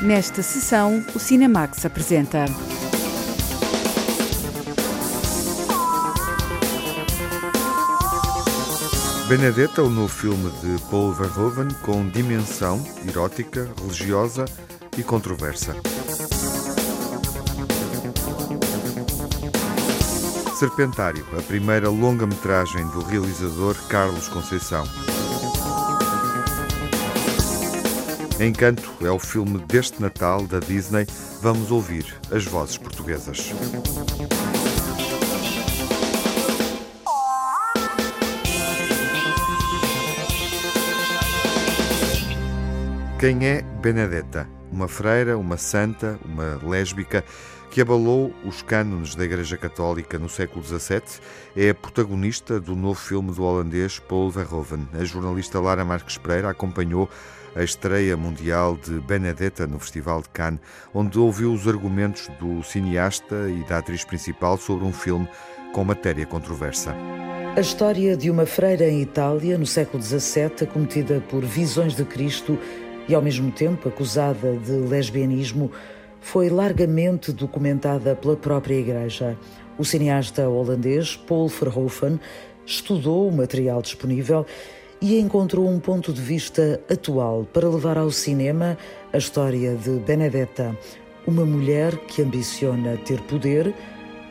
[0.00, 2.44] Nesta sessão, o Cinemax apresenta.
[9.28, 14.44] Benedetta, o novo filme de Paul Verhoeven com dimensão erótica, religiosa
[14.96, 15.74] e controversa.
[20.56, 24.84] Serpentário, a primeira longa-metragem do realizador Carlos Conceição.
[28.40, 31.04] Encanto é o filme deste Natal da Disney.
[31.42, 33.52] Vamos ouvir as vozes portuguesas.
[43.18, 44.48] Quem é Benedetta?
[44.70, 47.24] Uma freira, uma santa, uma lésbica
[47.72, 51.02] que abalou os cânones da Igreja Católica no século XVII,
[51.56, 54.88] é a protagonista do novo filme do holandês Paul Verhoeven.
[54.94, 57.10] A jornalista Lara Marques Pereira acompanhou
[57.54, 60.60] a estreia mundial de Benedetta no Festival de Cannes,
[60.94, 65.28] onde ouviu os argumentos do cineasta e da atriz principal sobre um filme
[65.72, 66.94] com matéria controversa.
[67.56, 72.58] A história de uma freira em Itália, no século XVII, acometida por visões de Cristo
[73.08, 75.70] e ao mesmo tempo acusada de lesbianismo,
[76.20, 79.36] foi largamente documentada pela própria Igreja.
[79.78, 82.20] O cineasta holandês Paul Verhoeven
[82.66, 84.46] estudou o material disponível
[85.00, 88.76] e encontrou um ponto de vista atual para levar ao cinema
[89.12, 90.76] a história de Benedetta,
[91.26, 93.74] uma mulher que ambiciona ter poder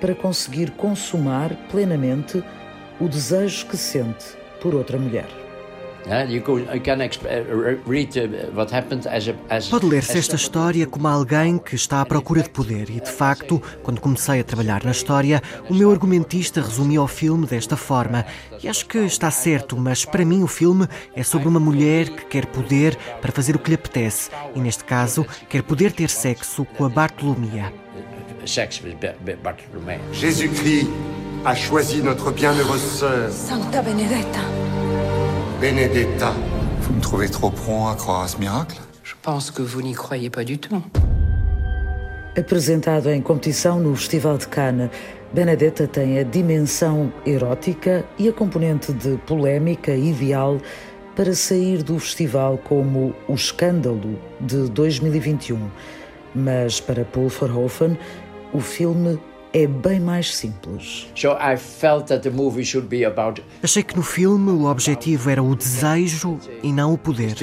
[0.02, 2.44] para conseguir consumar plenamente
[3.00, 4.26] o desejo que sente
[4.62, 5.47] por outra mulher.
[9.70, 13.62] Pode ler-se esta história como alguém que está à procura de poder e, de facto,
[13.84, 18.26] quando comecei a trabalhar na história, o meu argumentista resumia o filme desta forma.
[18.64, 22.26] E acho que está certo, mas para mim o filme é sobre uma mulher que
[22.26, 26.66] quer poder para fazer o que lhe apetece e, neste caso, quer poder ter sexo
[26.78, 27.74] com a Bartolomia.
[30.14, 30.88] Jésus-Christ
[31.46, 33.32] a choisi notre bienheureuse sœur.
[33.32, 35.17] Santa Benedetta.
[35.60, 36.34] Benedetta.
[36.82, 39.94] Vous me trouvez trop prompt à croire à ce miracle Je pense que vous n'y
[39.94, 40.84] croyez pas du tout.
[42.38, 44.90] Apresentado em competição no Festival de Cannes,
[45.34, 50.60] Benedetta tem a dimensão erótica e a componente de polémica ideal
[51.16, 55.58] para sair do festival como o escândalo de 2021.
[56.36, 57.98] Mas para Paul Verhoeven,
[58.54, 59.20] o filme
[59.64, 61.08] é bem mais simples.
[63.64, 67.34] Achei que no filme o objetivo era o desejo e não o poder.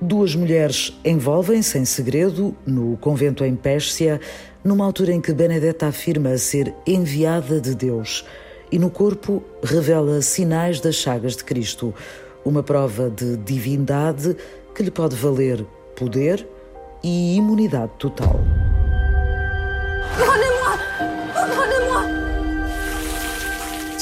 [0.00, 4.20] Duas mulheres envolvem-se em segredo no convento em Pérsia,
[4.62, 8.24] numa altura em que Benedetta afirma ser enviada de Deus
[8.70, 11.94] e no corpo revela sinais das chagas de Cristo,
[12.44, 14.36] uma prova de divindade
[14.74, 15.64] que lhe pode valer
[15.96, 16.46] poder
[17.02, 18.65] e imunidade total.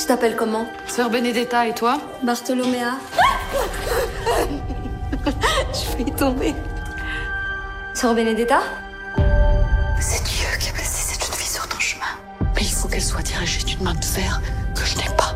[0.05, 2.99] Tu t'appelles comment Sœur Benedetta et toi Bartholoméa.
[5.73, 6.53] Je vais y tomber.
[7.95, 8.61] Sœur Benedetta
[9.99, 12.05] C'est Dieu qui a placé cette jeune fille sur ton chemin.
[12.55, 14.43] Mais il faut qu'elle soit dirigée d'une main de fer
[14.75, 15.35] que je n'ai pas.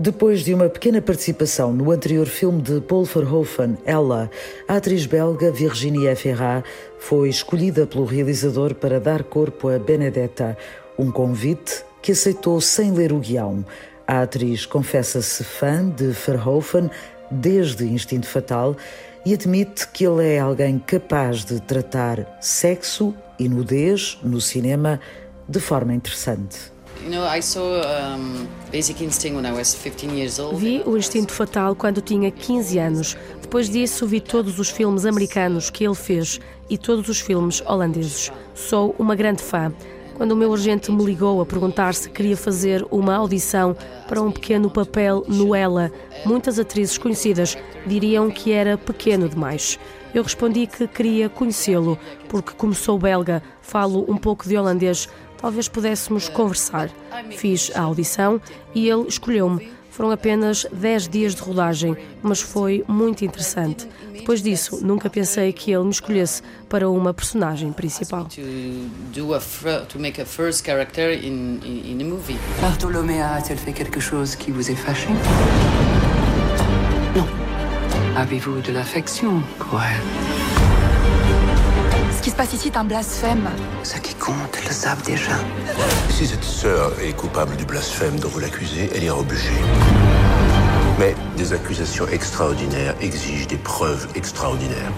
[0.00, 4.30] Depois de uma pequena participação no anterior filme de Paul Verhoeven, Ella,
[4.66, 6.64] a atriz belga Virginie Efira
[6.98, 10.56] foi escolhida pelo realizador para dar corpo a Benedetta,
[10.98, 13.64] um convite que aceitou sem ler o guião.
[14.06, 16.88] A atriz confessa-se fã de Verhoeven
[17.28, 18.76] desde Instinto Fatal
[19.24, 25.00] e admite que ele é alguém capaz de tratar sexo e nudez no cinema
[25.48, 26.70] de forma interessante.
[30.54, 33.16] Vi o Instinto Fatal quando tinha 15 anos.
[33.42, 36.40] Depois disso, vi todos os filmes americanos que ele fez
[36.70, 38.30] e todos os filmes holandeses.
[38.54, 39.74] Sou uma grande fã.
[40.16, 43.76] Quando o meu agente me ligou a perguntar se queria fazer uma audição
[44.08, 45.92] para um pequeno papel no Ela,
[46.24, 47.54] muitas atrizes conhecidas
[47.86, 49.78] diriam que era pequeno demais.
[50.14, 51.98] Eu respondi que queria conhecê-lo,
[52.30, 56.88] porque, como sou belga, falo um pouco de holandês, talvez pudéssemos conversar.
[57.32, 58.40] Fiz a audição
[58.74, 59.70] e ele escolheu-me.
[59.96, 63.88] Foram apenas 10 dias de rodagem, mas foi muito interessante.
[64.12, 68.28] Depois disso, nunca pensei que ele me escolhesse para uma personagem principal.
[72.60, 75.08] Bartholoméa a-t-elle fait quelque chose qui vous est fâché
[77.16, 77.26] Non.
[78.16, 80.45] Avez-vous de l'affection pour elle
[82.26, 83.48] qui se passe ici est un blasphème.
[83.84, 85.38] Ce qui compte, elles le savent déjà.
[86.10, 89.54] Si cette sœur est coupable du blasphème dont vous l'accusez, elle ira au bûcher.
[90.98, 94.90] Mais des accusations extraordinaires exigent des preuves extraordinaires.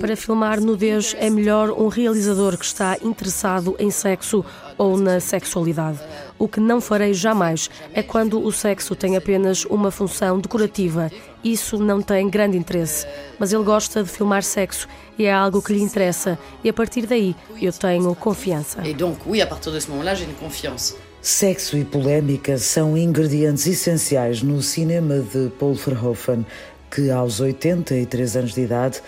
[0.00, 4.44] Para filmar nudez é melhor um realizador que está interessado em sexo
[4.76, 6.00] ou na sexualidade.
[6.36, 11.08] O que não farei jamais é quando o sexo tem apenas uma função decorativa.
[11.44, 13.06] Isso não tem grande interesse.
[13.38, 16.36] Mas ele gosta de filmar sexo e é algo que lhe interessa.
[16.64, 18.80] E a partir daí eu tenho confiança.
[18.84, 20.96] E donc, oui, à partir desse momento-là, j'ai confiança.
[21.22, 26.46] Sexo e polémica são ingredientes essenciais no cinema de Paul Verhoeven,
[26.90, 29.00] que aos 83 anos de idade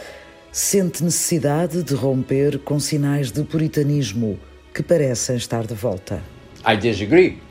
[0.53, 4.39] sente necessidade de romper com sinais de puritanismo
[4.73, 6.23] que parecem estar de volta.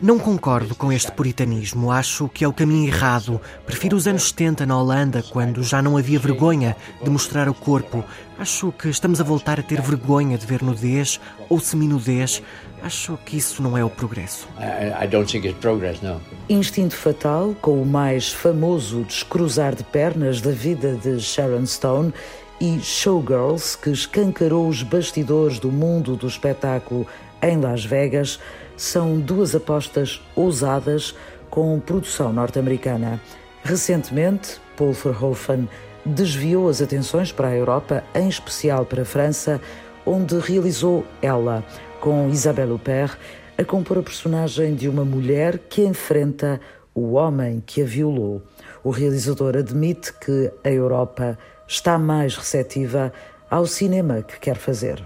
[0.02, 1.92] Não concordo com este puritanismo.
[1.92, 3.42] Acho que é o caminho errado.
[3.66, 8.06] Prefiro os anos 70 na Holanda, quando já não havia vergonha de mostrar o corpo.
[8.40, 11.20] Acho que estamos a voltar a ter vergonha de ver nudez
[11.50, 12.42] ou seminudez.
[12.84, 14.48] Acho que isso não é o progresso.
[14.58, 16.20] I, I don't think it's progress, no.
[16.50, 22.14] Instinto Fatal, com o mais famoso descruzar de pernas da vida de Sharon Stone,
[22.60, 27.08] e Showgirls, que escancarou os bastidores do mundo do espetáculo
[27.42, 28.40] em Las Vegas,
[28.78, 31.16] são duas apostas ousadas
[31.50, 33.20] com produção norte-americana.
[33.64, 35.68] Recentemente, Paul Verhoeven
[36.06, 39.60] desviou as atenções para a Europa, em especial para a França,
[40.06, 41.64] onde realizou Ela,
[42.02, 43.16] com Isabelle Huppert,
[43.58, 46.60] a compor a personagem de uma mulher que enfrenta
[46.94, 48.42] o homem que a violou.
[48.84, 51.38] O realizador admite que a Europa
[51.68, 53.14] está mais receptiva
[53.50, 55.02] ao cinema que quer fazer.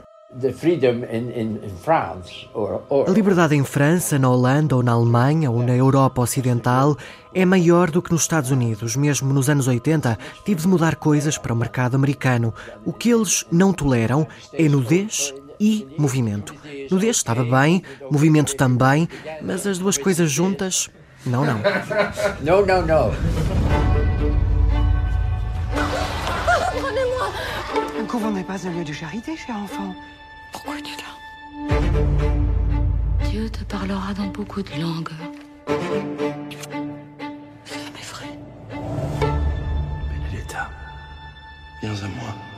[3.07, 6.97] A liberdade em França, na Holanda ou na Alemanha ou na Europa Ocidental
[7.33, 8.95] é maior do que nos Estados Unidos.
[8.95, 12.53] Mesmo nos anos 80, tive de mudar coisas para o mercado americano.
[12.85, 16.53] O que eles não toleram é nudez e movimento.
[16.89, 19.07] Nudez estava bem, movimento também,
[19.41, 20.89] mas as duas coisas juntas,
[21.25, 21.59] não, não.
[22.41, 23.11] Não, não, não.
[27.99, 29.95] Un couvent n'est pas un lieu de charité, cher enfant.
[30.51, 31.11] Pourquoi tu es là
[33.29, 35.09] Dieu te parlera dans beaucoup de langues.
[37.65, 38.37] Ça m'effraie.
[40.09, 40.69] Benedetta,
[41.81, 42.54] viens à moi.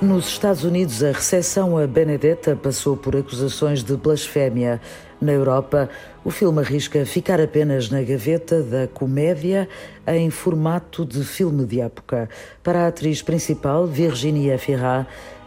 [0.00, 4.80] Nos Estados Unidos, a recepção a Benedetta passou por acusações de blasfémia.
[5.20, 5.90] Na Europa,
[6.24, 9.68] o filme arrisca ficar apenas na gaveta da comédia
[10.06, 12.28] em formato de filme de época.
[12.62, 15.04] Para a atriz principal, Virginia Fira,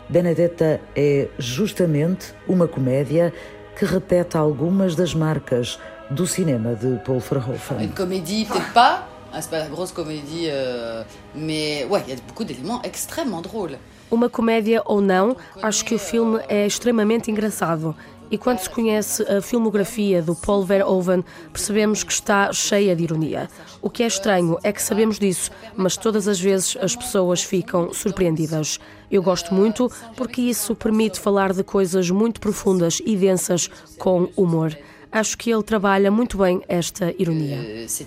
[0.09, 3.33] Benedetta é justamente uma comédia
[3.77, 5.79] que repete algumas das marcas
[6.11, 7.81] do cinema de Paul Verhoeven.
[7.81, 9.07] Une comédie, peut-être pas,
[9.39, 11.03] c'est pas la grosse comédie, euh,
[11.35, 13.77] mais ouais, il y a beaucoup d'éléments extrêmement drôles.
[14.11, 17.95] Uma comédia ou não, acho que o filme é extremamente engraçado.
[18.29, 23.49] E quando se conhece a filmografia do Paul Verhoeven, percebemos que está cheia de ironia.
[23.81, 27.93] O que é estranho é que sabemos disso, mas todas as vezes as pessoas ficam
[27.93, 28.79] surpreendidas.
[29.09, 34.77] Eu gosto muito porque isso permite falar de coisas muito profundas e densas com humor.
[35.11, 37.57] Acho que ele trabalha muito bem esta ironia.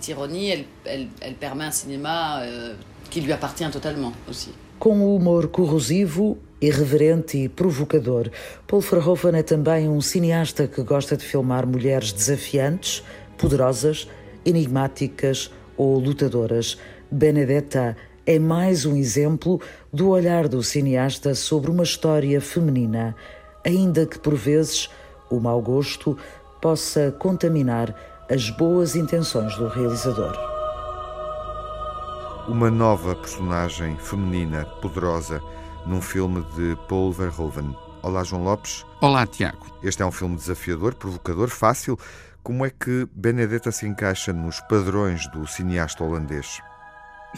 [0.08, 2.74] Ironie, elle, elle, elle permet un cinéma euh,
[3.10, 4.52] qui lui appartient totalement aussi.
[4.78, 8.30] Com o humor corrosivo, irreverente e provocador,
[8.66, 13.02] Paul Verhoeven é também um cineasta que gosta de filmar mulheres desafiantes,
[13.36, 14.08] poderosas,
[14.44, 16.78] enigmáticas ou lutadoras.
[17.10, 17.96] Benedetta
[18.26, 19.60] é mais um exemplo
[19.92, 23.14] do olhar do cineasta sobre uma história feminina,
[23.64, 24.88] ainda que por vezes
[25.30, 26.16] o mau gosto
[26.64, 27.94] possa contaminar
[28.30, 30.34] as boas intenções do realizador
[32.48, 35.42] uma nova personagem feminina poderosa
[35.86, 37.74] num filme de Paul Verhoeven.
[38.02, 38.84] Olá, João Lopes.
[39.00, 39.66] Olá, Tiago.
[39.82, 41.98] Este é um filme desafiador, provocador, fácil.
[42.42, 46.60] Como é que Benedetta se encaixa nos padrões do cineasta holandês?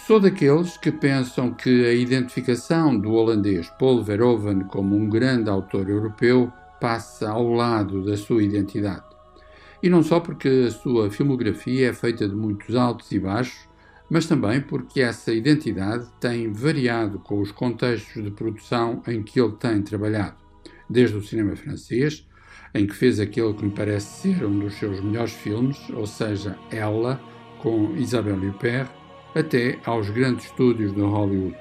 [0.06, 5.88] Sou daqueles que pensam que a identificação do holandês Paul Verhoeven como um grande autor
[5.88, 9.15] europeu passa ao lado da sua identidade.
[9.82, 13.68] E não só porque a sua filmografia é feita de muitos altos e baixos,
[14.08, 19.52] mas também porque essa identidade tem variado com os contextos de produção em que ele
[19.52, 20.36] tem trabalhado,
[20.88, 22.26] desde o cinema francês,
[22.74, 26.56] em que fez aquele que me parece ser um dos seus melhores filmes, ou seja,
[26.70, 27.20] Ela,
[27.60, 28.88] com Isabelle Huppert,
[29.34, 31.56] até aos grandes estúdios de Hollywood.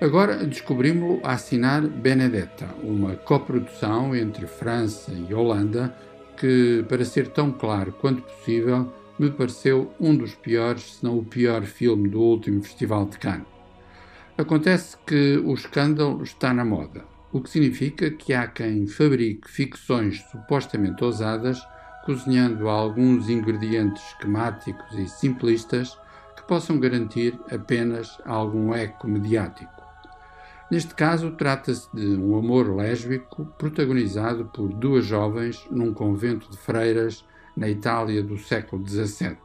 [0.00, 5.94] Agora descobrimos-lo a assinar Benedetta, uma coprodução entre França e Holanda
[6.38, 11.24] que, para ser tão claro quanto possível, me pareceu um dos piores, se não o
[11.24, 13.46] pior filme do último Festival de Cannes.
[14.36, 20.20] Acontece que o escândalo está na moda, o que significa que há quem fabrique ficções
[20.30, 21.60] supostamente ousadas
[22.08, 25.98] cozinhando alguns ingredientes esquemáticos e simplistas
[26.34, 29.87] que possam garantir apenas algum eco mediático.
[30.70, 37.24] Neste caso, trata-se de um amor lésbico protagonizado por duas jovens num convento de freiras
[37.56, 39.38] na Itália do século XVII.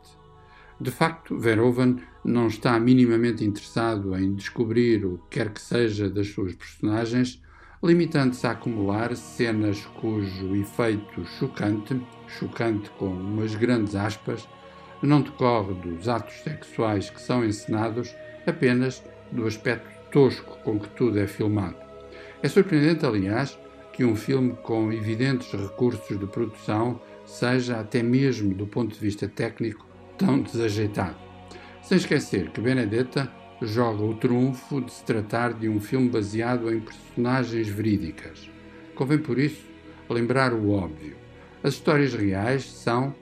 [0.82, 6.28] De facto, Verhoeven não está minimamente interessado em descobrir o que quer que seja das
[6.28, 7.42] suas personagens,
[7.82, 14.46] limitando-se a acumular cenas cujo efeito chocante, chocante com umas grandes aspas,
[15.02, 18.14] não decorre dos atos sexuais que são encenados,
[18.46, 19.02] apenas
[19.32, 21.76] do aspecto tosco com que tudo é filmado.
[22.44, 23.58] É surpreendente, aliás,
[23.92, 29.28] que um filme com evidentes recursos de produção seja, até mesmo do ponto de vista
[29.28, 31.18] técnico, tão desajeitado.
[31.82, 33.30] Sem esquecer que Benedetta
[33.60, 38.50] joga o trunfo de se tratar de um filme baseado em personagens verídicas.
[38.94, 39.66] Convém, por isso,
[40.08, 41.16] lembrar o óbvio.
[41.64, 43.16] As histórias reais são,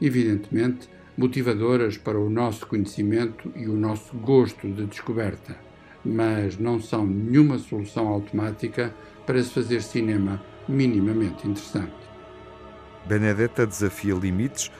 [0.00, 5.67] evidentemente, motivadoras para o nosso conhecimento e o nosso gosto de descoberta,
[6.08, 8.94] mas não são nenhuma solução automática
[9.26, 11.92] para se fazer cinema minimamente interessante.
[13.06, 14.70] Benedetta desafia limites,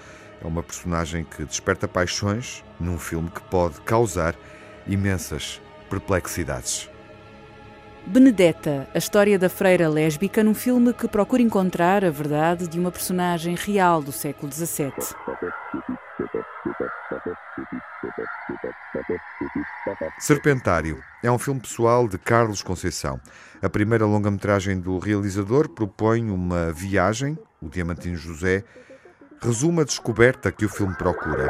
[0.43, 4.35] é uma personagem que desperta paixões num filme que pode causar
[4.87, 6.91] imensas perplexidades.
[8.09, 12.91] Benedetta, a história da freira lésbica num filme que procura encontrar a verdade de uma
[12.91, 14.95] personagem real do século XVII.
[20.19, 23.21] Serpentário é um filme pessoal de Carlos Conceição.
[23.61, 28.65] A primeira longa-metragem do realizador propõe uma viagem, o Diamantino José,
[29.41, 31.49] resume a descoberta que o filme procura.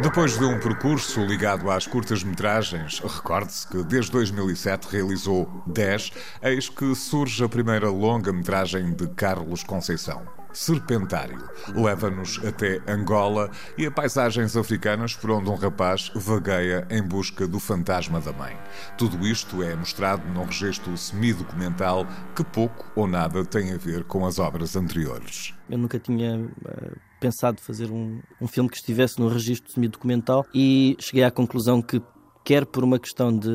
[0.00, 6.12] Depois de um percurso ligado às curtas-metragens, recorde-se que desde 2007 realizou 10,
[6.42, 10.22] eis que surge a primeira longa-metragem de Carlos Conceição.
[10.52, 11.38] Serpentário.
[11.74, 17.58] Leva-nos até Angola e a paisagens africanas por onde um rapaz vagueia em busca do
[17.58, 18.56] fantasma da mãe.
[18.98, 24.26] Tudo isto é mostrado num registro semi-documental que pouco ou nada tem a ver com
[24.26, 25.54] as obras anteriores.
[25.72, 30.94] Eu nunca tinha uh, pensado fazer um, um filme que estivesse no registro semi-documental e
[31.00, 32.02] cheguei à conclusão que
[32.44, 33.48] quer por uma questão de,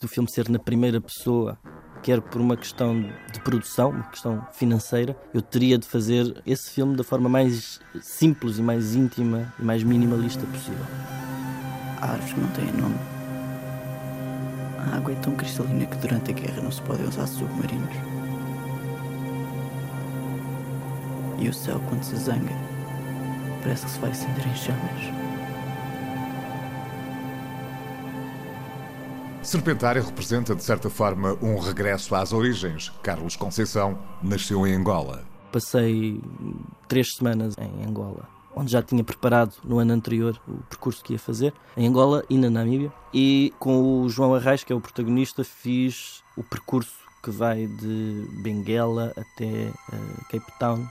[0.00, 1.56] do filme ser na primeira pessoa
[2.02, 3.00] quer por uma questão
[3.32, 8.58] de produção, uma questão financeira, eu teria de fazer esse filme da forma mais simples
[8.58, 10.84] e mais íntima e mais minimalista possível.
[12.00, 12.98] Árvores não têm nome.
[14.76, 18.23] A água é tão cristalina que durante a guerra não se podem usar submarinos.
[21.38, 22.52] E o céu, quando se zanga,
[23.62, 25.24] parece que se vai acender em chamas.
[29.44, 32.90] Serpentário representa, de certa forma, um regresso às origens.
[33.02, 35.22] Carlos Conceição nasceu em Angola.
[35.52, 36.20] Passei
[36.88, 38.26] três semanas em Angola,
[38.56, 42.38] onde já tinha preparado no ano anterior o percurso que ia fazer, em Angola e
[42.38, 42.92] na Namíbia.
[43.12, 48.26] E com o João Arraes, que é o protagonista, fiz o percurso que vai de
[48.42, 50.86] Benguela até uh, Cape Town,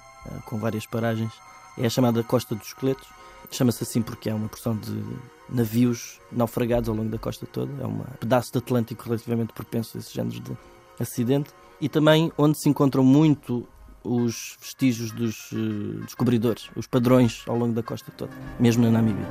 [0.46, 1.34] com várias paragens.
[1.78, 3.08] É a chamada Costa dos Esqueletos.
[3.52, 5.04] Chama-se assim porque é uma porção de
[5.50, 7.72] navios naufragados ao longo da costa toda.
[7.82, 10.58] É um pedaço de Atlântico relativamente propenso a esses géneros de
[11.00, 11.52] acidente.
[11.80, 13.68] E também onde se encontram muito
[14.04, 19.26] os vestígios dos uh, descobridores, os padrões ao longo da costa toda, mesmo na Namíbia.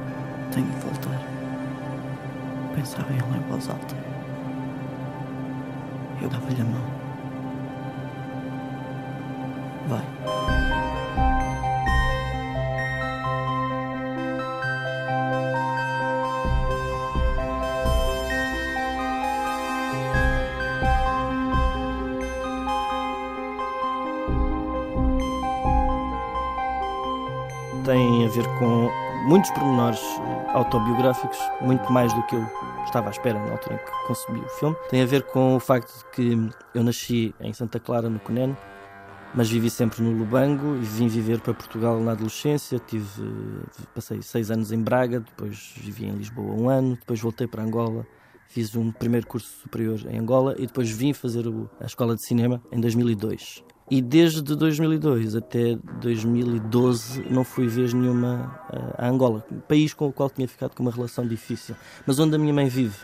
[0.53, 1.21] Tenho de voltar.
[2.75, 3.97] Pensava em lá em voz alta.
[6.23, 7.03] Eu dava-lhe a mão.
[9.89, 10.52] Vai.
[27.85, 28.89] Tem a ver com
[29.27, 30.01] muitos pormenores
[30.55, 32.47] autobiográficos, muito mais do que eu
[32.85, 34.77] estava à espera na altura em que concebi o filme.
[34.89, 38.57] Tem a ver com o facto de que eu nasci em Santa Clara, no Cunene,
[39.35, 42.79] mas vivi sempre no Lubango e vim viver para Portugal na adolescência.
[42.79, 43.23] Tive,
[43.95, 48.07] passei seis anos em Braga, depois vivi em Lisboa um ano, depois voltei para Angola,
[48.49, 51.45] fiz um primeiro curso superior em Angola e depois vim fazer
[51.81, 53.65] a escola de cinema em 2002.
[53.91, 60.13] E desde 2002 até 2012 não fui vez nenhuma uh, a Angola, país com o
[60.13, 61.75] qual tinha ficado com uma relação difícil,
[62.07, 62.97] mas onde a minha mãe vive.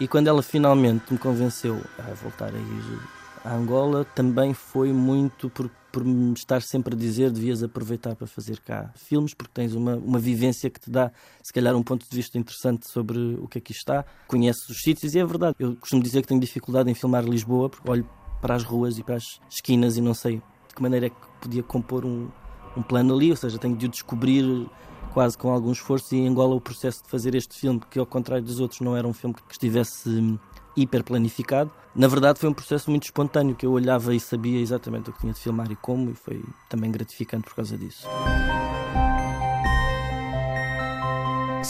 [0.00, 3.00] E quando ela finalmente me convenceu a voltar a ir
[3.44, 8.26] a Angola, também foi muito por, por me estar sempre a dizer devias aproveitar para
[8.26, 12.08] fazer cá filmes, porque tens uma, uma vivência que te dá, se calhar, um ponto
[12.08, 14.04] de vista interessante sobre o que aqui está.
[14.26, 15.56] Conheces os sítios e é verdade.
[15.58, 18.08] Eu costumo dizer que tenho dificuldade em filmar Lisboa, porque olho
[18.40, 21.16] para as ruas e para as esquinas e não sei de que maneira é que
[21.40, 22.28] podia compor um,
[22.76, 24.68] um plano ali, ou seja, tenho de o descobrir
[25.12, 28.44] quase com algum esforço e engola o processo de fazer este filme, que ao contrário
[28.44, 30.38] dos outros não era um filme que estivesse hum,
[30.76, 31.70] hiper planificado.
[31.94, 35.20] Na verdade foi um processo muito espontâneo, que eu olhava e sabia exatamente o que
[35.20, 38.06] tinha de filmar e como, e foi também gratificante por causa disso.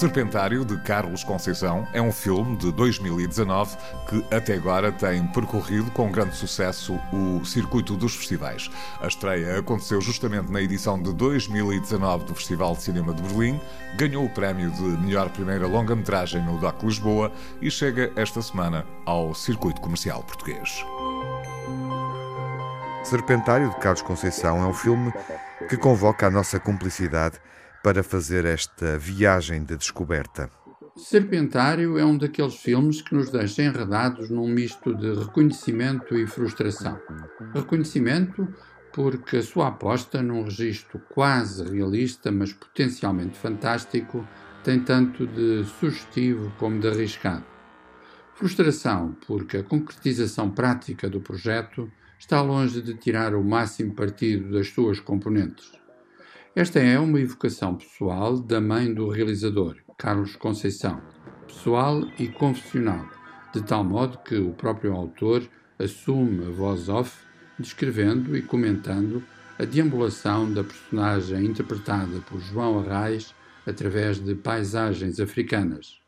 [0.00, 3.76] Serpentário, de Carlos Conceição, é um filme de 2019
[4.08, 8.70] que até agora tem percorrido com grande sucesso o circuito dos festivais.
[8.98, 13.60] A estreia aconteceu justamente na edição de 2019 do Festival de Cinema de Berlim,
[13.96, 17.30] ganhou o prémio de melhor primeira longa-metragem no DOC Lisboa
[17.60, 20.82] e chega esta semana ao circuito comercial português.
[23.04, 25.12] Serpentário, de Carlos Conceição, é um filme
[25.68, 27.38] que convoca a nossa cumplicidade
[27.82, 30.50] para fazer esta viagem de descoberta?
[30.96, 37.00] Serpentário é um daqueles filmes que nos deixa enredados num misto de reconhecimento e frustração.
[37.54, 38.46] Reconhecimento
[38.92, 44.26] porque a sua aposta num registro quase realista, mas potencialmente fantástico,
[44.64, 47.44] tem tanto de sugestivo como de arriscado.
[48.34, 54.68] Frustração porque a concretização prática do projeto está longe de tirar o máximo partido das
[54.68, 55.79] suas componentes.
[56.54, 61.00] Esta é uma evocação pessoal da mãe do realizador, Carlos Conceição,
[61.46, 63.08] pessoal e confessional,
[63.54, 67.24] de tal modo que o próprio autor assume a voz off,
[67.56, 69.22] descrevendo e comentando
[69.60, 73.32] a deambulação da personagem interpretada por João Arraes
[73.64, 76.00] através de paisagens africanas.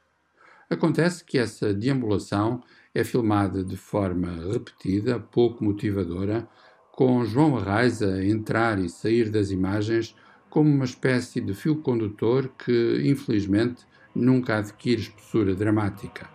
[0.69, 6.49] Acontece que essa deambulação é filmada de forma repetida, pouco motivadora,
[6.91, 10.17] com João Arraes a entrar e sair das imagens
[10.53, 16.29] como uma espécie de fio condutor que, infelizmente, nunca adquire espessura dramática.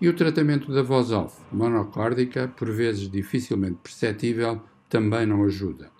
[0.00, 5.90] E o tratamento da voz off, monocórdica, por vezes dificilmente perceptível, também não ajuda.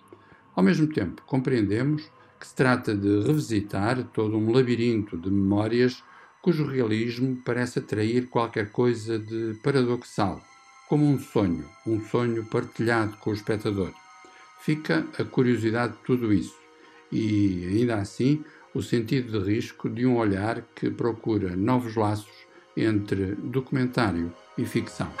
[0.55, 6.03] Ao mesmo tempo, compreendemos que se trata de revisitar todo um labirinto de memórias
[6.41, 10.41] cujo realismo parece atrair qualquer coisa de paradoxal,
[10.87, 13.93] como um sonho, um sonho partilhado com o espectador.
[14.59, 16.58] Fica a curiosidade de tudo isso
[17.11, 18.43] e, ainda assim,
[18.73, 25.11] o sentido de risco de um olhar que procura novos laços entre documentário e ficção.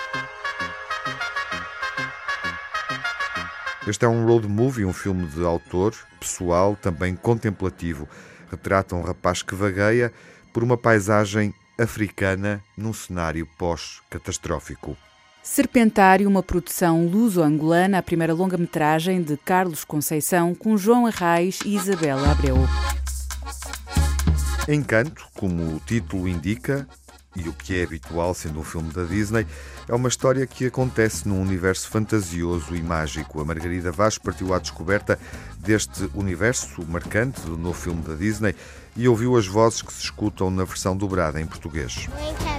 [3.87, 8.07] Este é um road movie, um filme de autor, pessoal, também contemplativo.
[8.51, 10.13] Retrata um rapaz que vagueia
[10.53, 14.95] por uma paisagem africana num cenário pós-catastrófico.
[15.41, 22.31] Serpentário, uma produção luso-angolana, a primeira longa-metragem de Carlos Conceição com João Arraes e Isabela
[22.31, 22.57] Abreu.
[24.67, 26.87] Encanto, como o título indica,
[27.35, 29.47] e o que é habitual sendo um filme da Disney,
[29.87, 33.41] é uma história que acontece num universo fantasioso e mágico.
[33.41, 35.17] A Margarida Vaz partiu à descoberta
[35.57, 38.55] deste universo marcante do novo filme da Disney
[38.95, 42.07] e ouviu as vozes que se escutam na versão dobrada em português.
[42.29, 42.58] Encanto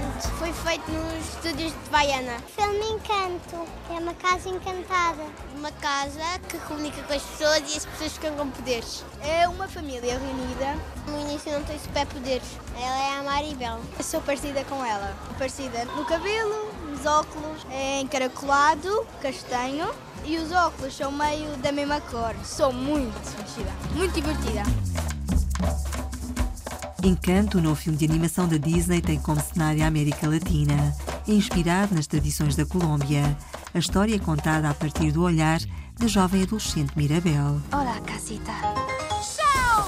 [1.51, 2.37] estúdios de Baiana.
[2.55, 5.23] Filme Encanto é uma casa encantada.
[5.55, 9.03] Uma casa que comunica com as pessoas e as pessoas ficam com poderes.
[9.21, 10.77] É uma família reunida.
[11.07, 12.47] No início não tem superpoderes.
[12.75, 13.79] Ela é a Maribel.
[13.97, 15.13] Eu sou parecida com ela.
[15.37, 19.93] Parecida no cabelo, nos óculos, é encaracolado, castanho.
[20.23, 22.33] E os óculos são meio da mesma cor.
[22.45, 23.71] Sou muito divertida.
[23.93, 25.90] Muito divertida.
[27.03, 30.95] Encanto, o novo filme de animação da Disney, tem como cenário a América Latina.
[31.27, 33.35] É inspirado nas tradições da Colômbia.
[33.73, 35.59] A história é contada a partir do olhar
[35.99, 37.59] da jovem adolescente Mirabel.
[37.71, 38.51] Olá, casita.
[39.23, 39.83] Show!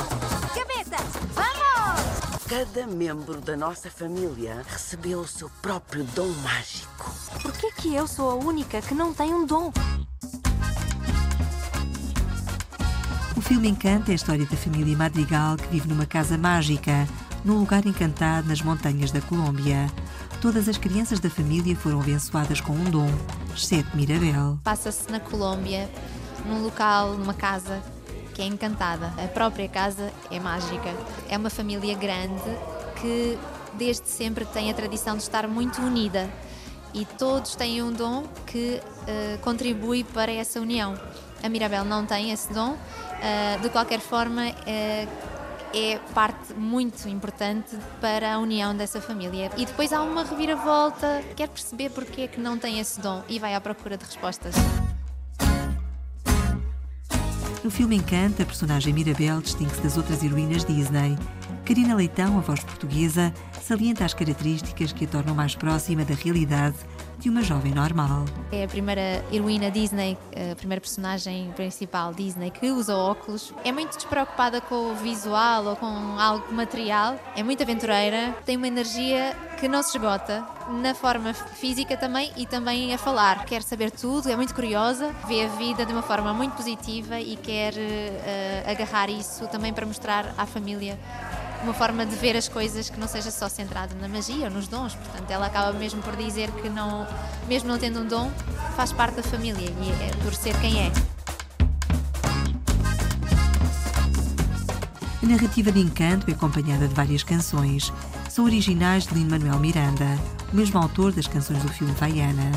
[0.55, 2.43] Cabeças, vamos!
[2.47, 7.13] Cada membro da nossa família recebeu o seu próprio dom mágico.
[7.41, 9.71] Por que que eu sou a única que não tem um dom?
[13.53, 17.07] Filme Encanta é a história da família Madrigal que vive numa casa mágica,
[17.45, 19.91] num lugar encantado nas montanhas da Colômbia.
[20.41, 23.11] Todas as crianças da família foram abençoadas com um dom,
[23.55, 24.57] exceto Mirabel.
[24.63, 25.87] Passa-se na Colômbia,
[26.47, 27.79] num local, numa casa
[28.33, 29.13] que é encantada.
[29.23, 30.91] A própria casa é mágica.
[31.29, 32.41] É uma família grande
[32.99, 33.37] que
[33.75, 36.27] desde sempre tem a tradição de estar muito unida
[36.91, 40.95] e todos têm um dom que uh, contribui para essa união.
[41.43, 42.77] A Mirabel não tem esse dom,
[43.23, 45.33] uh, de qualquer forma, uh,
[45.73, 49.49] é parte muito importante para a união dessa família.
[49.57, 53.39] E depois há uma reviravolta, quer perceber porque é que não tem esse dom e
[53.39, 54.53] vai à procura de respostas.
[57.63, 61.17] No filme Encanta, a personagem Mirabel distingue-se das outras heroínas Disney.
[61.65, 66.75] Karina Leitão, a voz portuguesa, salienta as características que a tornam mais próxima da realidade
[67.23, 68.25] de uma jovem normal.
[68.51, 70.17] É a primeira heroína Disney,
[70.51, 73.53] a primeira personagem principal Disney que usa óculos.
[73.63, 75.87] É muito despreocupada com o visual ou com
[76.19, 77.17] algo material.
[77.33, 80.45] É muito aventureira, tem uma energia que não se esgota
[80.81, 83.45] na forma física também e também a falar.
[83.45, 87.37] Quer saber tudo, é muito curiosa, vê a vida de uma forma muito positiva e
[87.37, 90.99] quer uh, agarrar isso também para mostrar à família
[91.63, 94.67] uma forma de ver as coisas que não seja só centrada na magia ou nos
[94.67, 94.93] dons.
[94.95, 97.07] Portanto, ela acaba mesmo por dizer que não,
[97.47, 98.29] mesmo não tendo um dom,
[98.75, 100.91] faz parte da família e é por ser quem é.
[105.21, 107.93] A narrativa de Encanto é acompanhada de várias canções.
[108.29, 110.19] São originais de Lin-Manuel Miranda,
[110.51, 112.51] o mesmo autor das canções do filme Vaiana.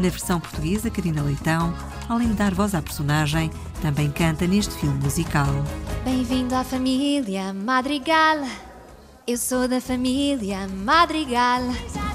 [0.00, 1.74] Na versão portuguesa, Karina Leitão,
[2.08, 3.50] além de dar voz à personagem,
[3.82, 5.46] também canta neste filme musical.
[6.04, 8.38] Bem-vindo à família Madrigal.
[9.26, 11.62] Eu sou da família Madrigal.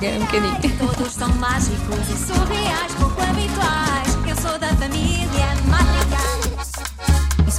[0.01, 0.77] É um bocadinho.
[0.95, 4.29] Todos são mágicos e surreais, pouco habituais.
[4.29, 5.20] Eu sou da família Madrigal.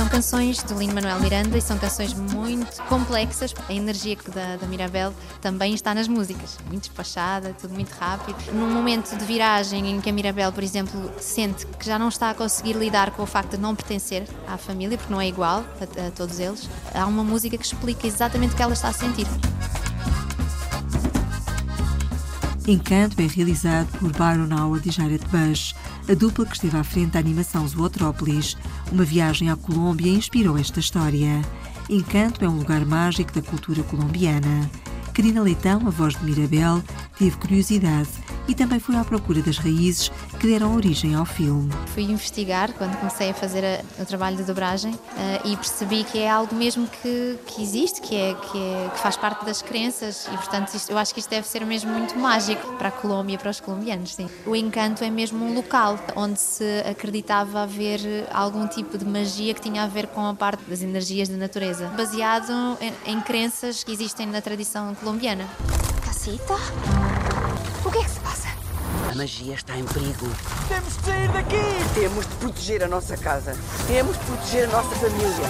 [0.02, 3.54] São canções de Lin-Manuel Miranda e são canções muito complexas.
[3.68, 8.36] A energia da, da Mirabel também está nas músicas, muito despachada, tudo muito rápido.
[8.52, 12.30] Num momento de viragem em que a Mirabel, por exemplo, sente que já não está
[12.30, 15.64] a conseguir lidar com o facto de não pertencer à família, porque não é igual
[15.80, 18.92] a, a todos eles, há uma música que explica exatamente o que ela está a
[18.92, 19.28] sentir.
[22.66, 25.74] Encanto é realizado por Byron Howard e Jared Bush,
[26.08, 28.56] a dupla que esteve à frente da animação Zootrópolis.
[28.90, 31.42] Uma viagem à Colômbia inspirou esta história.
[31.88, 34.70] Encanto é um lugar mágico da cultura colombiana.
[35.14, 36.82] Karina Leitão, a voz de Mirabel,
[37.18, 38.08] teve curiosidade
[38.48, 41.70] e também foi à procura das raízes que deram origem ao filme.
[41.94, 44.98] Fui investigar quando comecei a fazer a, o trabalho de dobragem uh,
[45.46, 49.16] e percebi que é algo mesmo que, que existe, que, é, que, é, que faz
[49.16, 52.72] parte das crenças e, portanto, isto, eu acho que isto deve ser mesmo muito mágico
[52.72, 54.14] para a Colômbia, para os colombianos.
[54.14, 54.28] Sim.
[54.46, 58.00] O encanto é mesmo um local onde se acreditava haver
[58.32, 61.88] algum tipo de magia que tinha a ver com a parte das energias da natureza,
[61.96, 65.48] baseado em, em crenças que existem na tradição colombiana.
[66.04, 66.54] Casita?
[67.84, 68.48] O que é que se passa?
[69.10, 70.28] A magia está em perigo.
[70.68, 71.56] Temos de sair daqui!
[71.94, 73.56] Temos de proteger a nossa casa.
[73.88, 75.48] Temos de proteger a nossa família.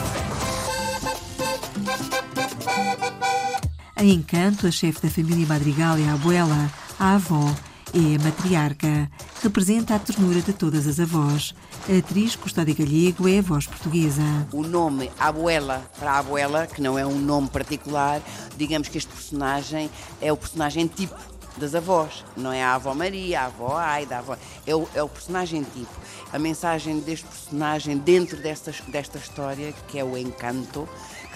[3.99, 7.55] Em Encanto, a chefe da família Madrigal é a abuela, a avó
[7.95, 9.11] é a matriarca.
[9.43, 11.55] Representa a ternura de todas as avós.
[11.89, 14.23] A atriz Custódia Galego é a voz portuguesa.
[14.53, 18.23] O nome Abuela para a Abuela, que não é um nome particular,
[18.57, 21.15] digamos que este personagem é o personagem tipo
[21.57, 22.25] das avós.
[22.37, 24.37] Não é a avó Maria, a avó Aida, a avó...
[24.67, 25.93] É, o, é o personagem tipo.
[26.33, 30.89] A mensagem deste personagem dentro desta, desta história, que é o encanto,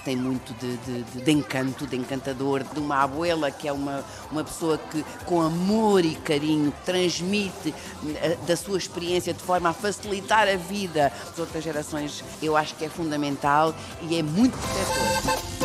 [0.06, 4.44] tem muito de, de, de, encanto, de encantador, de uma abuela que é uma, uma
[4.44, 7.74] pessoa que, com amor e carinho, transmite
[8.22, 12.22] eh, da sua experiência de forma a facilitar a vida das outras gerações.
[12.40, 13.74] Eu acho que é fundamental
[14.08, 15.55] e é muito protetor.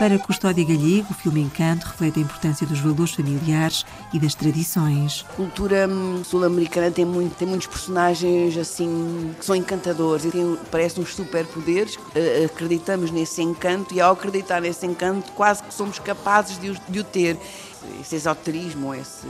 [0.00, 3.84] Para Custódia Galego, o filme Encanto reflete a importância dos valores familiares
[4.14, 5.26] e das tradições.
[5.28, 10.30] A cultura hum, sul-americana tem, muito, tem muitos personagens assim que são encantadores e
[10.70, 11.98] parecem uns superpoderes.
[12.46, 17.04] Acreditamos nesse encanto e ao acreditar nesse encanto quase que somos capazes de de o
[17.04, 17.36] ter.
[18.00, 19.26] Esse esoterismo, esse,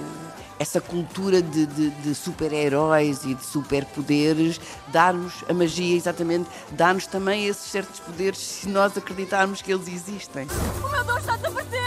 [0.59, 7.47] essa cultura de, de, de super-heróis e de superpoderes, dá-nos a magia, exatamente, dá-nos também
[7.47, 10.47] esses certos poderes se nós acreditarmos que eles existem.
[10.85, 11.81] O meu dor está a desaparecer!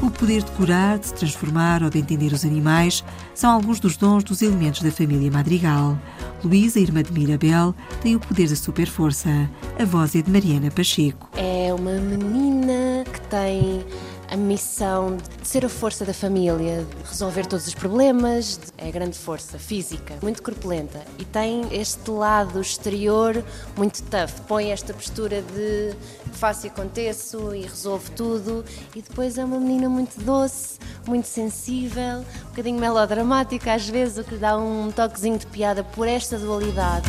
[0.00, 3.96] O poder de curar, de se transformar ou de entender os animais são alguns dos
[3.96, 5.98] dons dos elementos da família Madrigal.
[6.44, 9.28] Luísa, irmã de Mirabel, tem o poder da superforça.
[9.76, 11.28] A voz é de Mariana Pacheco.
[11.36, 13.84] É uma menina que tem
[14.30, 19.16] a missão de ser a força da família, de resolver todos os problemas, é grande
[19.16, 21.02] força física, muito corpulenta.
[21.18, 23.42] E tem este lado exterior
[23.76, 25.94] muito tough, põe esta postura de
[26.32, 28.64] faço e aconteço e resolvo tudo.
[28.94, 34.24] E depois é uma menina muito doce, muito sensível, um bocadinho melodramática às vezes, o
[34.24, 37.08] que lhe dá um toquezinho de piada por esta dualidade.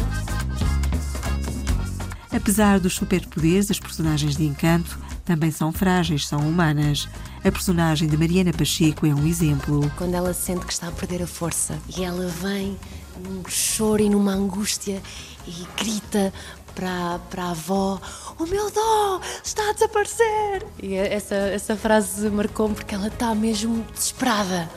[2.32, 7.08] Apesar dos superpoderes, as personagens de Encanto também são frágeis, são humanas.
[7.46, 9.92] A personagem de Mariana Pacheco é um exemplo.
[9.96, 12.76] Quando ela sente que está a perder a força e ela vem
[13.24, 15.00] num choro e numa angústia
[15.48, 16.34] e grita
[16.74, 18.02] para, para a avó:
[18.40, 20.66] O meu dó está a desaparecer!
[20.82, 24.68] E essa, essa frase marcou-me porque ela está mesmo desesperada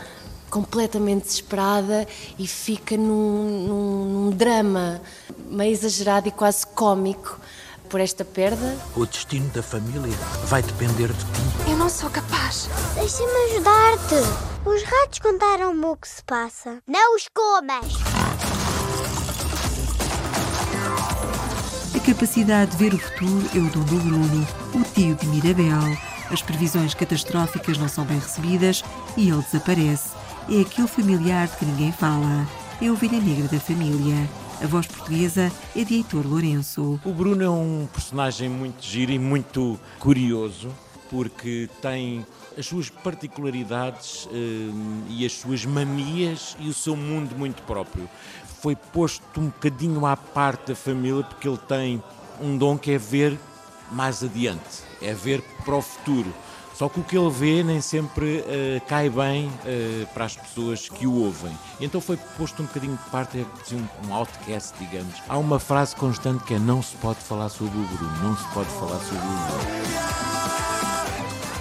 [0.51, 2.07] completamente desesperada
[2.39, 5.01] e fica num, num, num, drama
[5.49, 7.41] meio exagerado e quase cômico
[7.93, 8.75] por esta perda.
[8.97, 11.71] O destino da família vai depender de ti.
[11.71, 12.71] Eu não sou capaz.
[12.95, 14.15] Deixa-me ajudar-te.
[14.65, 16.79] Os ratos contaram-me o que se passa.
[16.89, 17.93] Não os comas!
[21.95, 25.99] A capacidade de ver o futuro é o dom do Bruno, o tio de Mirabel.
[26.31, 28.83] As previsões catastróficas não são bem recebidas
[29.19, 30.09] e ele desaparece.
[30.49, 32.49] É aquele familiar de que ninguém fala.
[32.81, 34.29] É a ovelha negra da família.
[34.63, 37.01] A voz portuguesa é de Heitor Lourenço.
[37.05, 40.71] O Bruno é um personagem muito giro e muito curioso,
[41.11, 42.25] porque tem
[42.57, 44.71] as suas particularidades eh,
[45.09, 48.09] e as suas manias e o seu mundo muito próprio.
[48.61, 52.01] Foi posto um bocadinho à parte da família porque ele tem
[52.41, 53.37] um dom que é ver
[53.91, 56.33] mais adiante, é ver para o futuro.
[56.83, 60.89] Só que o que ele vê nem sempre uh, cai bem uh, para as pessoas
[60.89, 61.57] que o ouvem.
[61.81, 65.15] Então foi posto um bocadinho de parte, é assim, um, um outcast, digamos.
[65.29, 68.45] Há uma frase constante que é não se pode falar sobre o Bruno, não se
[68.49, 69.63] pode falar sobre o Bruno.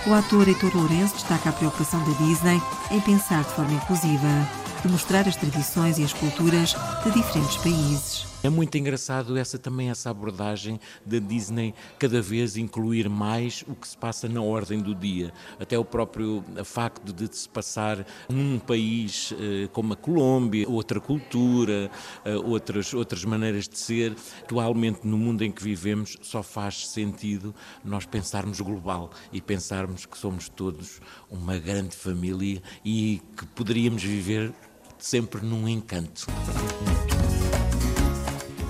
[0.08, 4.50] O ator Heitor Lourenço destaca a preocupação da Disney em pensar de forma inclusiva,
[4.82, 8.31] de mostrar as tradições e as culturas de diferentes países.
[8.43, 13.88] É muito engraçado essa também essa abordagem da Disney cada vez incluir mais o que
[13.88, 15.32] se passa na ordem do dia.
[15.60, 21.91] Até o próprio facto de se passar num país eh, como a Colômbia, outra cultura,
[22.25, 24.15] eh, outras, outras maneiras de ser.
[24.41, 27.54] Atualmente, no mundo em que vivemos, só faz sentido
[27.86, 30.99] nós pensarmos global e pensarmos que somos todos
[31.30, 34.51] uma grande família e que poderíamos viver
[34.97, 36.25] sempre num encanto.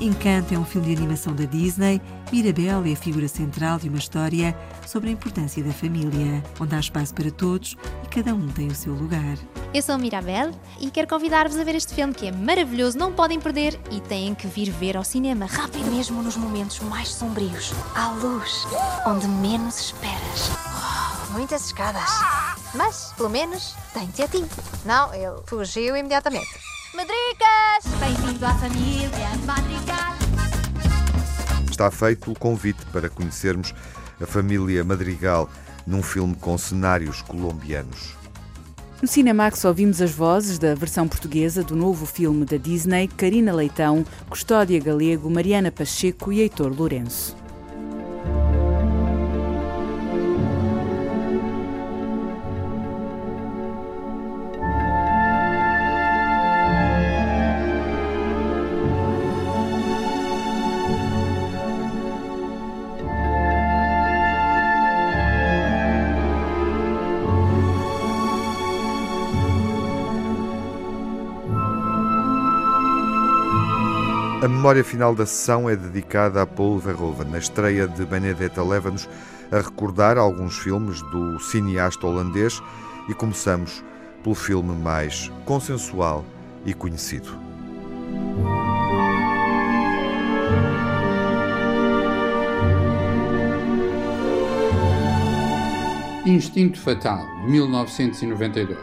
[0.02, 2.02] Encanto é um filme de animação da Disney.
[2.32, 6.80] Mirabel é a figura central de uma história sobre a importância da família, onde há
[6.80, 9.38] espaço para todos e cada um tem o seu lugar.
[9.72, 13.14] Eu sou a Mirabel e quero convidar-vos a ver este filme que é maravilhoso, não
[13.14, 15.92] podem perder e têm que vir ver ao cinema rápido.
[15.92, 18.66] Mesmo nos momentos mais sombrios, há luz
[19.06, 20.50] onde menos esperas.
[21.30, 22.10] Oh, muitas escadas.
[22.74, 24.44] Mas, pelo menos, tem-te a ti.
[24.84, 26.50] Não, ele fugiu imediatamente.
[26.96, 27.51] Madricas!
[28.12, 30.16] Bem-vindo à família Madrigal.
[31.70, 33.74] Está feito o convite para conhecermos
[34.22, 35.50] a família Madrigal
[35.88, 38.18] num filme com cenários colombianos.
[39.02, 44.06] No Cinemax ouvimos as vozes da versão portuguesa do novo filme da Disney, Karina Leitão,
[44.30, 47.41] Custódia Galego, Mariana Pacheco e Heitor Lourenço.
[74.62, 77.32] Memória final da sessão é dedicada a Paul Verhoeven.
[77.32, 79.10] Na estreia de Benedetta leva-nos
[79.52, 82.62] a recordar alguns filmes do cineasta holandês
[83.10, 83.84] e começamos
[84.22, 86.24] pelo filme mais consensual
[86.64, 87.36] e conhecido.
[96.24, 98.78] Instinto Fatal, 1992,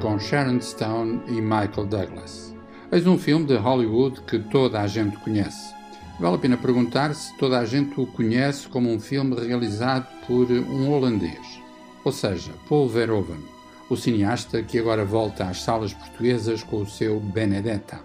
[0.00, 2.53] com Sharon Stone e Michael Douglas.
[2.94, 5.74] Eis um filme de Hollywood que toda a gente conhece.
[6.20, 10.48] Vale a pena perguntar se toda a gente o conhece como um filme realizado por
[10.48, 11.60] um holandês,
[12.04, 13.42] ou seja, Paul Verhoeven,
[13.90, 17.98] o cineasta que agora volta às salas portuguesas com o seu Benedetta.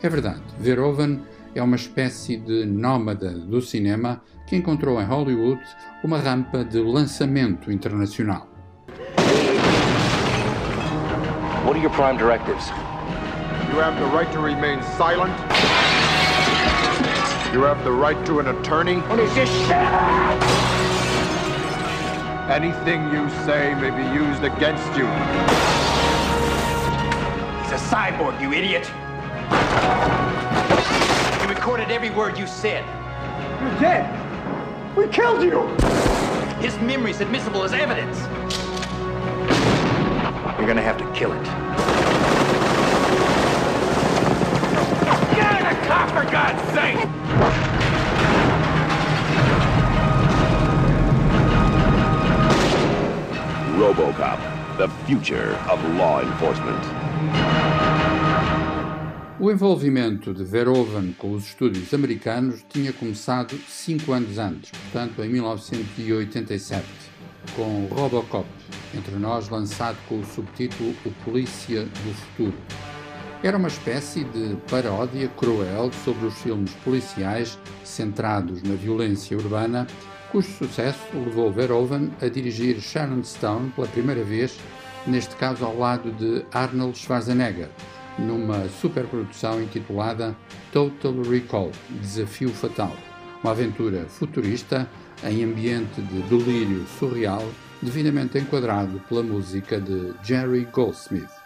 [0.00, 5.60] É verdade, Verhoeven é uma espécie de nómada do cinema que encontrou em Hollywood
[6.04, 8.46] uma rampa de lançamento internacional.
[11.66, 12.70] What are your prime directives?
[13.70, 15.32] You have the right to remain silent.
[17.54, 18.96] You have the right to an attorney.
[19.02, 19.48] What is this?
[22.50, 25.06] Anything you say may be used against you.
[27.62, 28.90] He's a cyborg, you idiot.
[31.40, 32.84] You recorded every word you said.
[33.60, 34.96] You're dead.
[34.96, 35.68] We killed you.
[36.58, 38.18] His memory's admissible as evidence.
[40.58, 42.19] You're gonna have to kill it.
[45.90, 46.98] Car, for God's sake!
[53.76, 54.38] Robocop,
[54.78, 56.80] the future of law enforcement.
[59.40, 65.28] O envolvimento de Verhoeven com os estúdios americanos tinha começado cinco anos antes, portanto em
[65.28, 66.86] 1987,
[67.56, 68.46] com Robocop,
[68.94, 72.89] entre nós lançado com o subtítulo O Polícia do Futuro.
[73.42, 79.86] Era uma espécie de paródia cruel sobre os filmes policiais centrados na violência urbana,
[80.30, 84.58] cujo sucesso levou Verhoeven a dirigir Sharon Stone pela primeira vez,
[85.06, 87.70] neste caso ao lado de Arnold Schwarzenegger,
[88.18, 90.36] numa superprodução intitulada
[90.70, 92.94] Total Recall Desafio Fatal,
[93.42, 94.86] uma aventura futurista
[95.24, 97.48] em ambiente de delírio surreal,
[97.80, 101.39] devidamente enquadrado pela música de Jerry Goldsmith.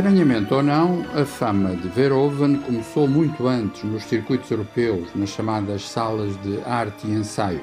[0.00, 5.86] Estranhamente ou não, a fama de Verhoeven começou muito antes nos circuitos europeus, nas chamadas
[5.86, 7.62] salas de arte e ensaio,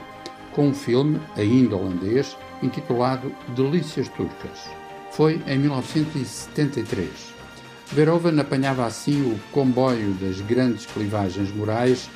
[0.51, 4.69] com um filme, ainda holandês, intitulado Delícias Turcas.
[5.09, 7.09] Foi em 1973.
[7.87, 12.07] Verhoeven apanhava assim o comboio das grandes clivagens morais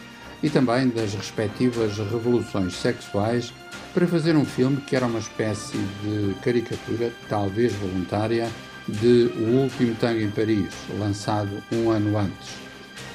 [0.44, 3.52] e também das respectivas revoluções sexuais
[3.92, 8.48] para fazer um filme que era uma espécie de caricatura, talvez voluntária,
[8.88, 12.50] de O Último Tango em Paris, lançado um ano antes.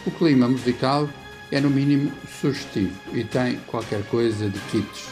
[0.07, 1.09] O clima musical
[1.51, 5.09] é no mínimo sugestivo e tem qualquer coisa de kitsch.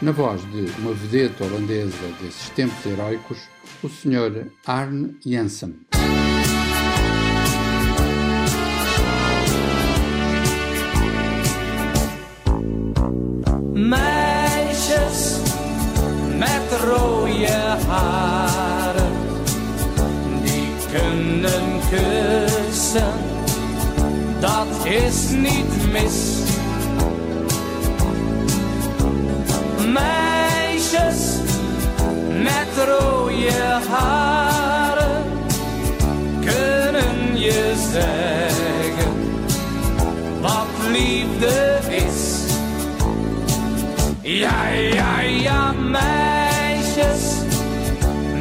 [0.00, 3.38] Na voz de uma vedeta holandesa desses tempos heróicos,
[3.82, 4.46] o Sr.
[4.66, 5.74] Arne Janssen.
[13.74, 15.40] Meisjes
[16.38, 17.46] met rode
[17.88, 18.37] haren
[24.40, 26.36] dat is niet mis.
[29.92, 31.36] Meisjes
[32.42, 35.24] met rode haren
[36.40, 39.12] kunnen je zeggen
[40.40, 42.36] wat liefde is.
[44.20, 47.22] Ja, ja, ja, meisjes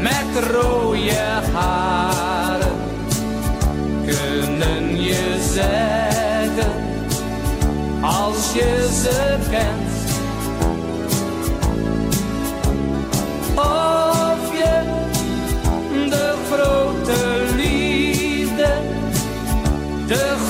[0.02, 1.37] met rode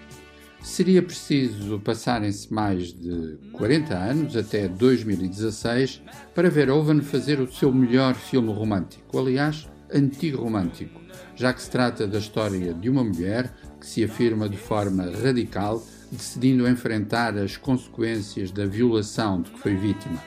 [0.61, 6.01] Seria preciso passarem-se mais de 40 anos, até 2016,
[6.35, 11.01] para Verhoeven fazer o seu melhor filme romântico, aliás, antigo romântico,
[11.35, 15.83] já que se trata da história de uma mulher que se afirma de forma radical,
[16.11, 20.21] decidindo enfrentar as consequências da violação de que foi vítima.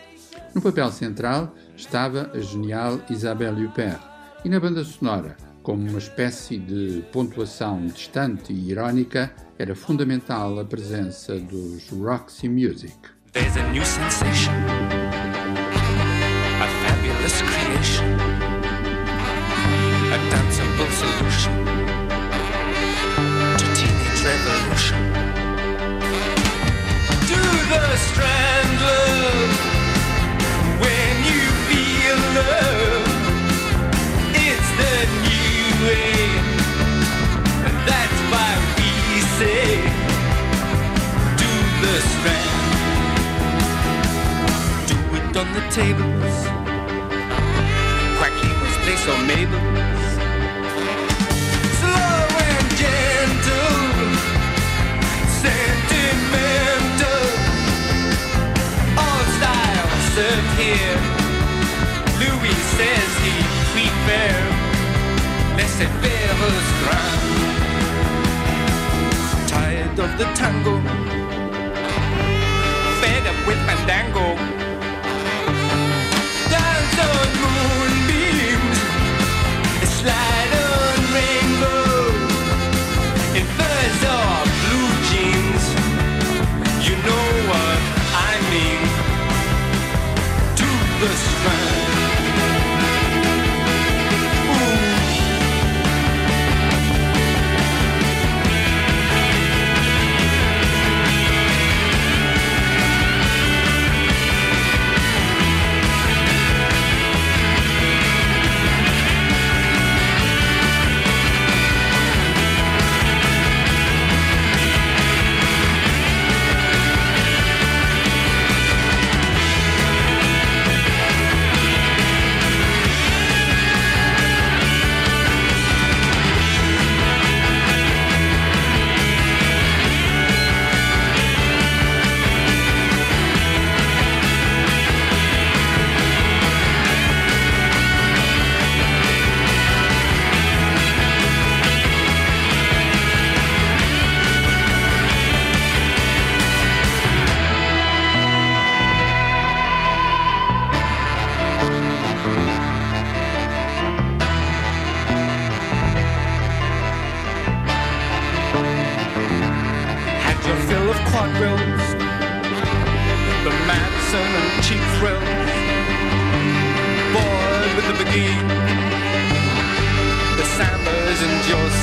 [0.53, 4.01] No papel central estava a genial Isabelle Huppert,
[4.45, 10.65] e na banda sonora, como uma espécie de pontuação distante e irónica, era fundamental a
[10.65, 12.95] presença dos Roxy Music.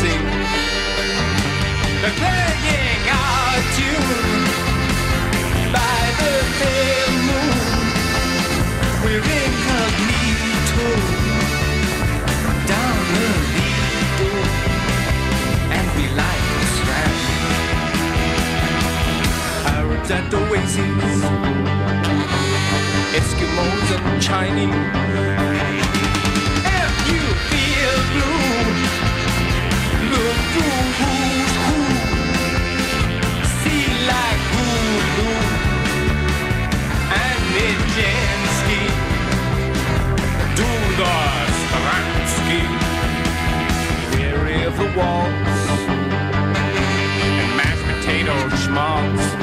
[0.03, 0.25] And
[2.01, 4.45] They're playing our tune
[5.71, 6.33] by the
[7.27, 7.57] moon.
[9.03, 10.89] We're incognito
[12.71, 14.31] down the Lido,
[15.77, 17.19] and we like strand.
[19.75, 21.21] Arabs at oases,
[23.19, 25.70] Eskimos and Chinese.
[44.95, 45.61] Waltz.
[47.41, 49.41] And mashed potato schmaltz.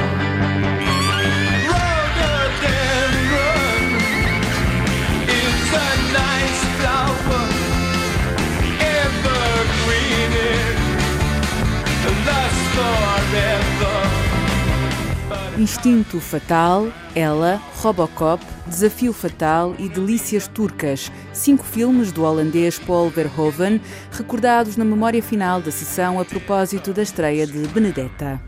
[15.59, 23.81] Instinto Fatal, Ela, Robocop, Desafio Fatal e Delícias Turcas, cinco filmes do holandês Paul Verhoeven,
[24.13, 28.41] recordados na memória final da sessão a propósito da estreia de Benedetta.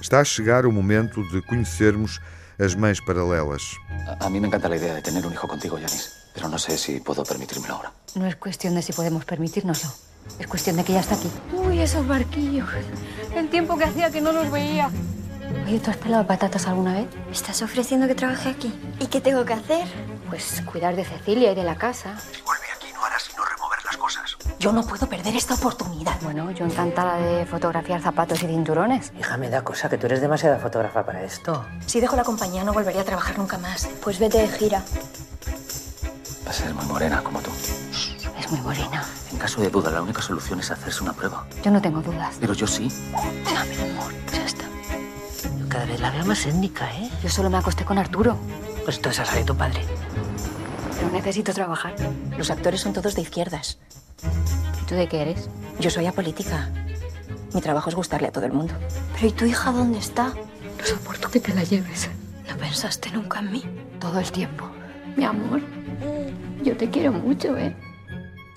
[0.00, 2.18] Está a chegar o momento de conhecermos
[2.58, 3.76] as mães paralelas.
[4.08, 6.58] A, a mí me encanta la idea de tener un hijo contigo, Yanis, pero no
[6.58, 7.92] sé si puedo permitírmelo ahora.
[8.16, 9.90] No es cuestión de si podemos permitírnoslo.
[10.38, 11.30] Es cuestión de que ya está aquí.
[11.80, 12.68] Esos barquillos.
[13.34, 14.90] El tiempo que hacía que no los veía.
[15.66, 17.06] Oye, ¿tú has pelado patatas alguna vez?
[17.26, 18.72] ¿Me estás ofreciendo que trabaje aquí?
[19.00, 19.88] ¿Y qué tengo que hacer?
[20.28, 22.16] Pues cuidar de Cecilia y de la casa.
[22.44, 24.36] Vuelve aquí, no harás sino remover las cosas.
[24.58, 26.20] Yo no puedo perder esta oportunidad.
[26.20, 29.10] Bueno, yo encantada de fotografiar zapatos y cinturones.
[29.18, 31.64] Hija, me da cosa que tú eres demasiada fotógrafa para esto.
[31.86, 33.88] Si dejo la compañía no volvería a trabajar nunca más.
[34.02, 34.82] Pues vete de gira.
[36.46, 37.50] Va a ser muy morena como tú.
[38.38, 39.02] Es muy morena.
[39.40, 41.46] En caso de duda, la única solución es hacerse una prueba.
[41.64, 42.36] Yo no tengo dudas.
[42.38, 42.88] Pero yo sí.
[43.10, 44.66] No, mi amor, ya está.
[45.58, 47.10] Yo cada vez la veo más étnica, ¿eh?
[47.22, 48.36] Yo solo me acosté con Arturo.
[48.84, 49.80] Pues entonces esa de tu padre.
[50.94, 51.94] Pero necesito trabajar.
[52.36, 53.78] Los actores son todos de izquierdas.
[54.82, 55.48] ¿Y tú de qué eres?
[55.78, 56.68] Yo soy apolítica.
[57.54, 58.74] Mi trabajo es gustarle a todo el mundo.
[59.14, 60.34] Pero ¿y tu hija dónde está?
[60.78, 62.10] No soporto que te la lleves.
[62.46, 63.64] ¿No pensaste nunca en mí?
[63.98, 64.70] Todo el tiempo.
[65.16, 65.62] Mi amor,
[66.62, 67.74] yo te quiero mucho, ¿eh?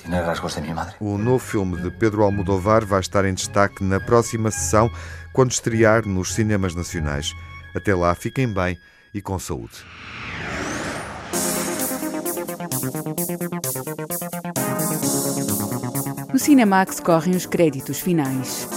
[0.04, 0.96] Tiene rasgos de mi madre.
[1.00, 4.92] O novo filme de Pedro Almodóvar vai estar em destaque na próxima sessão,
[5.32, 7.34] quando estrear nos cinemas nacionais.
[7.74, 8.78] Até lá, fiquem bem
[9.14, 9.86] e com saúde.
[16.34, 18.68] No Cinemax correm os créditos finais.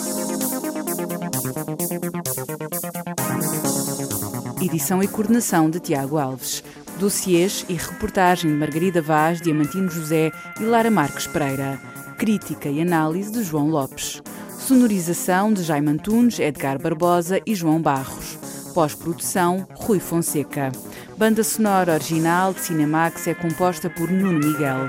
[4.63, 6.63] Edição e coordenação de Tiago Alves.
[6.99, 11.79] Dossiês e reportagem de Margarida Vaz, Diamantino José e Lara Marques Pereira.
[12.17, 14.23] Crítica e análise de João Lopes.
[14.59, 18.39] Sonorização de Jaime Antunes, Edgar Barbosa e João Barros.
[18.73, 20.73] Pós-produção, Rui Fonseca.
[21.19, 24.89] Banda sonora original de Cinemax é composta por Nuno Miguel.